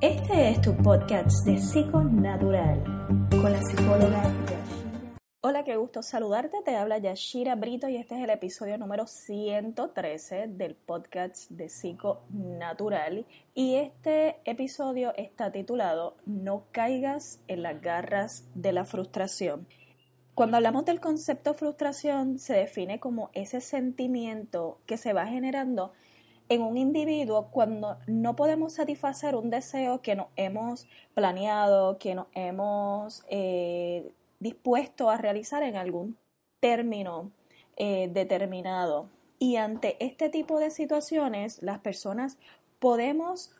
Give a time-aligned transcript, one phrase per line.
[0.00, 2.84] Este es tu podcast de Psico Natural
[3.32, 4.32] con la psicóloga
[5.40, 6.58] Hola, qué gusto saludarte.
[6.64, 12.22] Te habla Yashira Brito y este es el episodio número 113 del podcast de Psico
[12.30, 13.26] Natural.
[13.54, 19.66] Y este episodio está titulado No caigas en las garras de la frustración.
[20.36, 25.92] Cuando hablamos del concepto frustración, se define como ese sentimiento que se va generando
[26.48, 32.26] en un individuo cuando no podemos satisfacer un deseo que nos hemos planeado, que nos
[32.34, 36.16] hemos eh, dispuesto a realizar en algún
[36.60, 37.30] término
[37.76, 39.08] eh, determinado.
[39.38, 42.38] Y ante este tipo de situaciones, las personas
[42.78, 43.52] podemos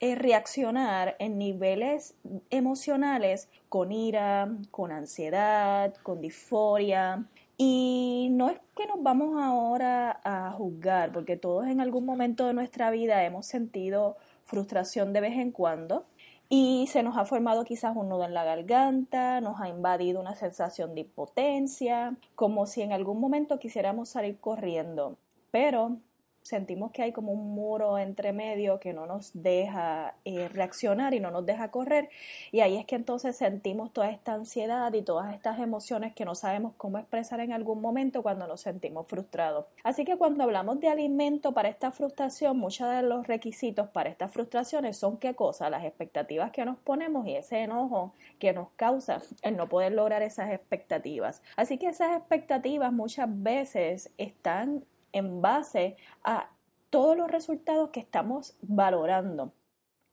[0.00, 2.14] eh, reaccionar en niveles
[2.50, 7.26] emocionales con ira, con ansiedad, con disforia,
[7.58, 12.54] y no es que nos vamos ahora a juzgar, porque todos en algún momento de
[12.54, 16.06] nuestra vida hemos sentido frustración de vez en cuando
[16.48, 20.34] y se nos ha formado quizás un nudo en la garganta, nos ha invadido una
[20.34, 25.16] sensación de impotencia, como si en algún momento quisiéramos salir corriendo.
[25.50, 25.98] Pero
[26.46, 31.20] sentimos que hay como un muro entre medio que no nos deja eh, reaccionar y
[31.20, 32.08] no nos deja correr
[32.52, 36.34] y ahí es que entonces sentimos toda esta ansiedad y todas estas emociones que no
[36.34, 39.66] sabemos cómo expresar en algún momento cuando nos sentimos frustrados.
[39.84, 44.32] Así que cuando hablamos de alimento para esta frustración, muchos de los requisitos para estas
[44.32, 49.22] frustraciones son qué cosa, las expectativas que nos ponemos y ese enojo que nos causa
[49.42, 51.42] el no poder lograr esas expectativas.
[51.56, 54.84] Así que esas expectativas muchas veces están
[55.16, 56.50] en base a
[56.90, 59.52] todos los resultados que estamos valorando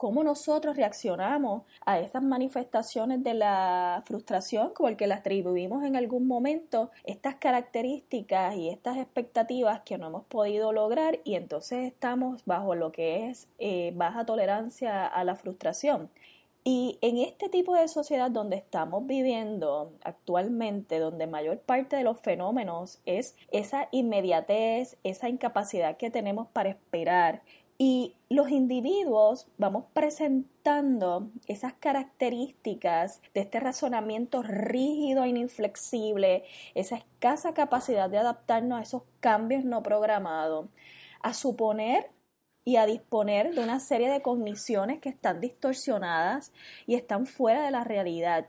[0.03, 5.95] cómo nosotros reaccionamos a esas manifestaciones de la frustración, como el que las atribuimos en
[5.95, 12.43] algún momento, estas características y estas expectativas que no hemos podido lograr y entonces estamos
[12.43, 16.09] bajo lo que es eh, baja tolerancia a la frustración.
[16.65, 22.19] Y en este tipo de sociedad donde estamos viviendo actualmente, donde mayor parte de los
[22.21, 27.41] fenómenos es esa inmediatez, esa incapacidad que tenemos para esperar,
[27.77, 36.43] y los individuos vamos presentando esas características de este razonamiento rígido e inflexible,
[36.75, 40.67] esa escasa capacidad de adaptarnos a esos cambios no programados,
[41.21, 42.11] a suponer
[42.65, 46.53] y a disponer de una serie de cogniciones que están distorsionadas
[46.87, 48.47] y están fuera de la realidad,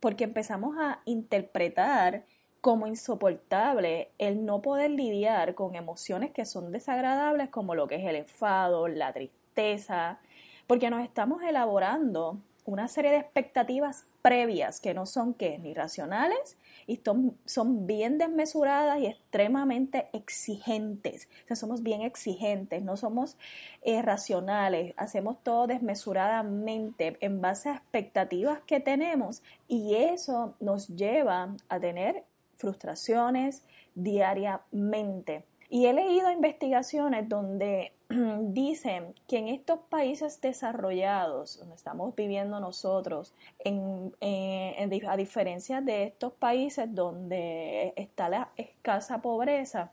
[0.00, 2.24] porque empezamos a interpretar
[2.60, 8.06] como insoportable el no poder lidiar con emociones que son desagradables como lo que es
[8.06, 10.20] el enfado, la tristeza,
[10.66, 16.56] porque nos estamos elaborando una serie de expectativas previas que no son que ni racionales
[16.86, 17.00] y
[17.44, 21.28] son, bien desmesuradas y extremadamente exigentes.
[21.44, 23.36] O sea, somos bien exigentes, no somos
[23.82, 31.56] eh, racionales, hacemos todo desmesuradamente en base a expectativas que tenemos y eso nos lleva
[31.68, 32.24] a tener
[32.56, 33.64] frustraciones
[33.94, 35.44] diariamente.
[35.72, 43.32] Y he leído investigaciones donde dicen que en estos países desarrollados, donde estamos viviendo nosotros,
[43.64, 49.92] eh, a diferencia de estos países donde está la escasa pobreza,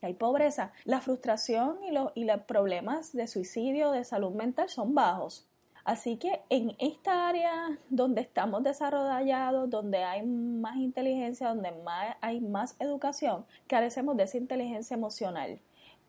[0.00, 5.49] hay pobreza, la frustración y, y los problemas de suicidio, de salud mental son bajos.
[5.84, 11.72] Así que en esta área donde estamos desarrollados, donde hay más inteligencia, donde
[12.20, 15.58] hay más educación, carecemos de esa inteligencia emocional.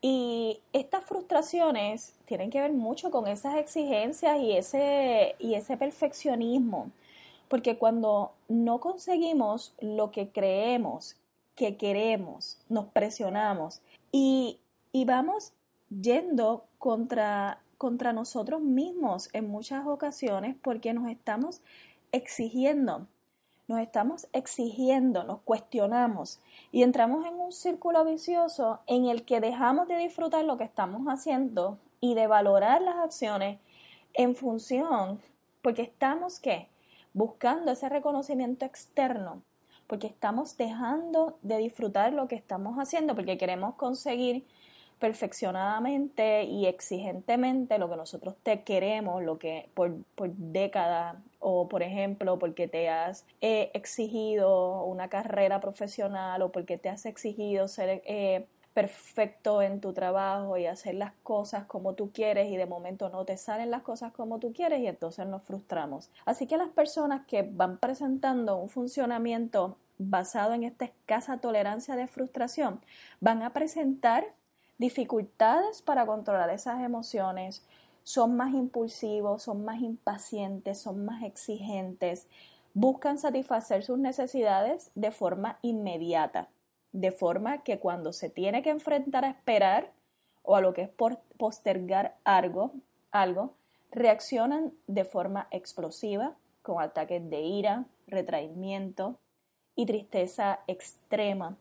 [0.01, 6.91] Y estas frustraciones tienen que ver mucho con esas exigencias y ese, y ese perfeccionismo.
[7.47, 11.17] Porque cuando no conseguimos lo que creemos
[11.55, 13.81] que queremos, nos presionamos
[14.11, 14.59] y,
[14.91, 15.53] y vamos
[15.89, 21.63] yendo contra contra nosotros mismos en muchas ocasiones porque nos estamos
[22.11, 23.07] exigiendo,
[23.67, 26.39] nos estamos exigiendo, nos cuestionamos
[26.71, 31.07] y entramos en un círculo vicioso en el que dejamos de disfrutar lo que estamos
[31.07, 33.57] haciendo y de valorar las acciones
[34.13, 35.19] en función,
[35.63, 36.67] porque estamos ¿qué?
[37.15, 39.41] buscando ese reconocimiento externo,
[39.87, 44.45] porque estamos dejando de disfrutar lo que estamos haciendo, porque queremos conseguir
[45.01, 51.81] perfeccionadamente y exigentemente lo que nosotros te queremos, lo que por, por décadas o por
[51.81, 58.03] ejemplo porque te has eh, exigido una carrera profesional o porque te has exigido ser
[58.05, 58.45] eh,
[58.75, 63.25] perfecto en tu trabajo y hacer las cosas como tú quieres y de momento no
[63.25, 66.11] te salen las cosas como tú quieres y entonces nos frustramos.
[66.25, 72.05] Así que las personas que van presentando un funcionamiento basado en esta escasa tolerancia de
[72.05, 72.81] frustración
[73.19, 74.25] van a presentar
[74.81, 77.63] dificultades para controlar esas emociones,
[78.03, 82.27] son más impulsivos, son más impacientes, son más exigentes,
[82.73, 86.49] buscan satisfacer sus necesidades de forma inmediata
[86.91, 89.91] de forma que cuando se tiene que enfrentar a esperar
[90.43, 90.89] o a lo que es
[91.37, 92.73] postergar algo,
[93.11, 93.53] algo,
[93.91, 99.19] reaccionan de forma explosiva, con ataques de ira, retraimiento
[99.75, 101.57] y tristeza extrema.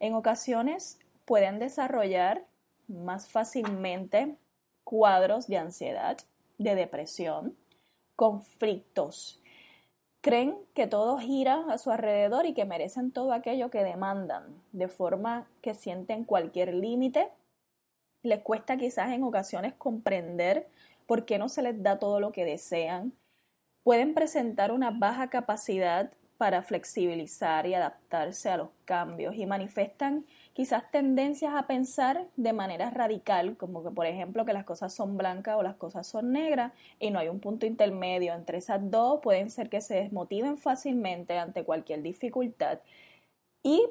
[0.00, 2.44] En ocasiones pueden desarrollar
[2.88, 4.36] más fácilmente
[4.84, 6.18] cuadros de ansiedad,
[6.58, 7.56] de depresión,
[8.16, 9.40] conflictos
[10.20, 14.88] creen que todo gira a su alrededor y que merecen todo aquello que demandan, de
[14.88, 17.30] forma que sienten cualquier límite.
[18.22, 20.68] Les cuesta quizás en ocasiones comprender
[21.06, 23.12] por qué no se les da todo lo que desean.
[23.84, 30.24] Pueden presentar una baja capacidad para flexibilizar y adaptarse a los cambios y manifiestan
[30.54, 35.16] quizás tendencias a pensar de manera radical, como que por ejemplo que las cosas son
[35.16, 38.34] blancas o las cosas son negras y no hay un punto intermedio.
[38.34, 42.78] Entre esas dos, pueden ser que se desmotiven fácilmente ante cualquier dificultad.
[43.62, 43.84] Y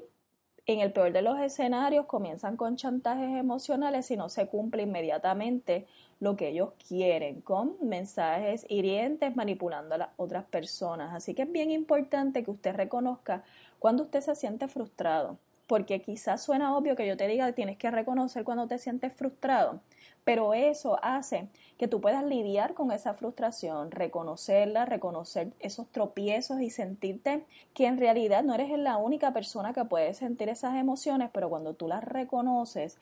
[0.67, 5.87] en el peor de los escenarios comienzan con chantajes emocionales y no se cumple inmediatamente
[6.19, 11.15] lo que ellos quieren, con mensajes hirientes manipulando a las otras personas.
[11.15, 13.43] Así que es bien importante que usted reconozca
[13.79, 15.37] cuando usted se siente frustrado
[15.67, 19.13] porque quizás suena obvio que yo te diga que tienes que reconocer cuando te sientes
[19.13, 19.81] frustrado,
[20.27, 21.47] pero eso hace
[21.77, 27.97] que tú puedas lidiar con esa frustración, reconocerla, reconocer esos tropiezos y sentirte que en
[27.97, 32.03] realidad no eres la única persona que puede sentir esas emociones, pero cuando tú las
[32.03, 32.97] reconoces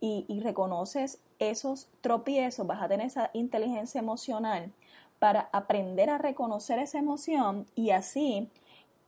[0.00, 4.70] y, reconoces esos tropiezos, vas a tener esa inteligencia emocional
[5.18, 8.48] para aprender a reconocer esa emoción y así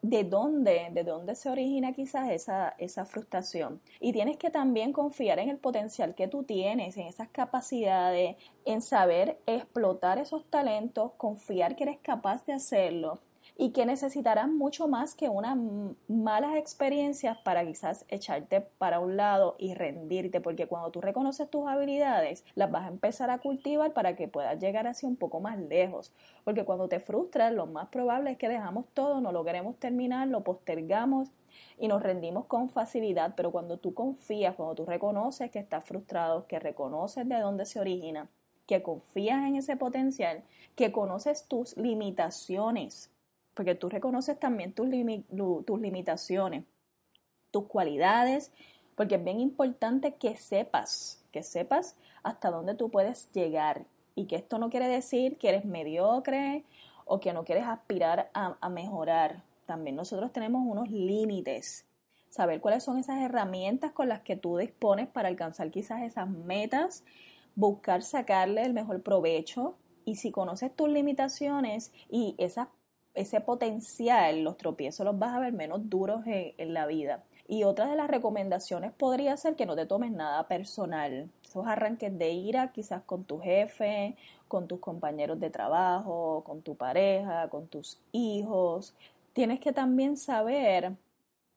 [0.03, 3.81] de dónde, de dónde se origina quizás esa, esa frustración.
[4.01, 8.81] Y tienes que también confiar en el potencial que tú tienes, en esas capacidades, en
[8.83, 13.21] saber explotar esos talentos, confiar que eres capaz de hacerlo
[13.61, 15.55] y que necesitarás mucho más que unas
[16.09, 21.69] malas experiencias para quizás echarte para un lado y rendirte, porque cuando tú reconoces tus
[21.69, 25.59] habilidades, las vas a empezar a cultivar para que puedas llegar así un poco más
[25.59, 26.11] lejos,
[26.43, 30.27] porque cuando te frustras, lo más probable es que dejamos todo, no lo queremos terminar,
[30.29, 31.29] lo postergamos
[31.79, 36.47] y nos rendimos con facilidad, pero cuando tú confías, cuando tú reconoces que estás frustrado,
[36.47, 38.31] que reconoces de dónde se origina,
[38.67, 40.45] que confías en ese potencial,
[40.77, 43.11] que conoces tus limitaciones,
[43.61, 44.89] porque tú reconoces también tus,
[45.67, 46.65] tus limitaciones,
[47.51, 48.53] tus cualidades,
[48.95, 53.85] porque es bien importante que sepas, que sepas hasta dónde tú puedes llegar
[54.15, 56.65] y que esto no quiere decir que eres mediocre
[57.05, 59.43] o que no quieres aspirar a, a mejorar.
[59.67, 61.85] También nosotros tenemos unos límites.
[62.31, 67.05] Saber cuáles son esas herramientas con las que tú dispones para alcanzar quizás esas metas,
[67.57, 69.75] buscar sacarle el mejor provecho
[70.07, 72.69] y si conoces tus limitaciones y esas
[73.15, 77.23] ese potencial, los tropiezos los vas a ver menos duros en, la vida.
[77.49, 81.29] Y otra de las recomendaciones podría ser que no te tomes nada personal.
[81.45, 86.77] Esos arranques de ira quizás con tu jefe, con tus compañeros de trabajo, con tu
[86.77, 88.95] pareja, con tus hijos.
[89.33, 90.93] Tienes que también saber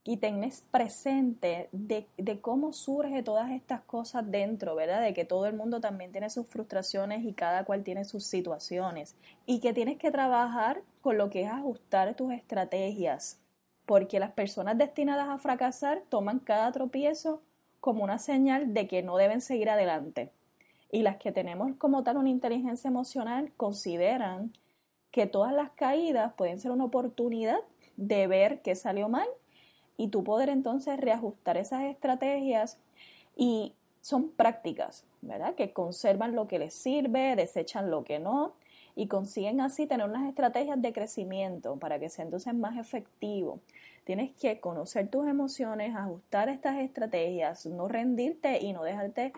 [0.05, 5.01] y tenés presente de, de, cómo surge todas estas cosas dentro, ¿verdad?
[5.01, 9.15] De que todo el mundo también tiene sus frustraciones y cada cual tiene sus situaciones.
[9.45, 13.39] Y que tienes que trabajar con lo que es ajustar tus estrategias,
[13.86, 17.41] porque las personas destinadas a fracasar toman cada tropiezo
[17.79, 20.31] como una señal de que no deben seguir adelante.
[20.91, 24.51] Y las que tenemos como tal una inteligencia emocional consideran
[25.12, 27.60] que todas las caídas pueden ser una oportunidad
[27.95, 29.27] de ver qué salió mal
[29.97, 32.77] y tú poder entonces reajustar esas estrategias
[33.35, 35.55] y son prácticas, ¿verdad?
[35.55, 38.53] Que conservan lo que les sirve, desechan lo que no
[38.95, 43.59] y consiguen así tener unas estrategias de crecimiento para que sea entonces más efectivo.
[44.03, 49.31] Tienes que conocer tus emociones, ajustar estas estrategias, no rendirte y no dejarte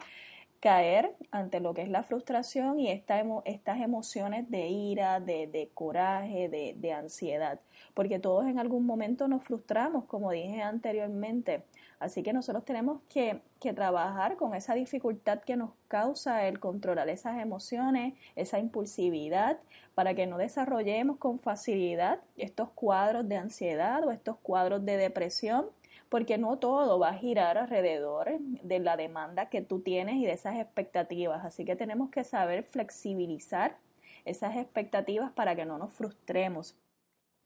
[0.59, 6.49] caer ante lo que es la frustración y esta estas emociones de ira, de, coraje,
[6.49, 7.59] de, ansiedad,
[7.93, 11.63] porque todos en algún momento nos frustramos, como dije anteriormente.
[11.99, 17.09] Así que nosotros tenemos que, que, trabajar con esa dificultad que nos causa el controlar
[17.09, 19.59] esas emociones, esa impulsividad,
[19.93, 25.67] para que no desarrollemos con facilidad estos cuadros de ansiedad o estos cuadros de depresión
[26.09, 30.33] porque no todo va a girar alrededor de la demanda que tú tienes y de
[30.33, 31.43] esas expectativas.
[31.43, 33.77] Así que tenemos que saber flexibilizar
[34.23, 36.75] esas expectativas para que no nos frustremos.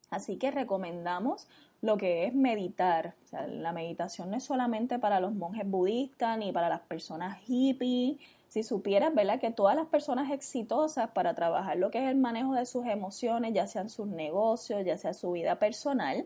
[0.09, 1.47] Así que recomendamos
[1.81, 3.15] lo que es meditar.
[3.31, 8.17] la meditación no es solamente para los monjes budistas ni para las personas hippies.
[8.47, 9.39] Si supieras, ¿verdad?
[9.39, 13.53] Que todas las personas exitosas para trabajar lo que es el manejo de sus emociones,
[13.53, 16.25] ya sean sus negocios, ya sea su vida personal,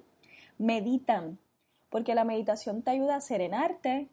[0.57, 1.37] meditan
[1.93, 4.09] porque la meditación te ayuda a serenarte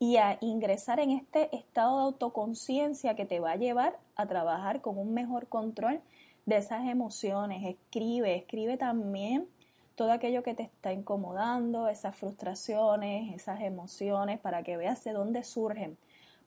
[0.00, 4.80] y a ingresar en este estado de autoconciencia que te va a llevar a trabajar
[4.80, 6.00] con un mejor control
[6.46, 7.62] de esas emociones.
[7.64, 9.46] Escribe, escribe también
[9.94, 15.44] todo aquello que te está incomodando, esas frustraciones, esas emociones, para que veas de dónde
[15.44, 15.98] surgen,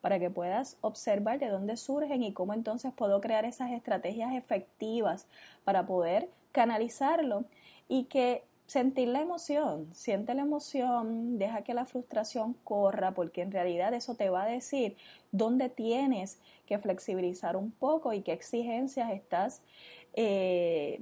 [0.01, 5.25] para que puedas observar de dónde surgen y cómo entonces puedo crear esas estrategias efectivas
[5.63, 7.45] para poder canalizarlo
[7.87, 13.51] y que sentir la emoción, siente la emoción, deja que la frustración corra, porque en
[13.51, 14.97] realidad eso te va a decir
[15.31, 19.61] dónde tienes que flexibilizar un poco y qué exigencias estás
[20.13, 21.01] eh,